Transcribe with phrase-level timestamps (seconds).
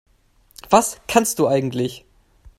[0.71, 2.05] Was kannst du eigentlich?